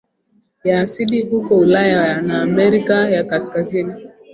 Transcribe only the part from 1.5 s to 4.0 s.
Ulaya na Amerika ya Kaskazin